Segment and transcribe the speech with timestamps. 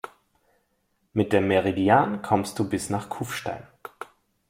[1.13, 3.67] Mit dem Meridian kommst du bis nach Kufstein.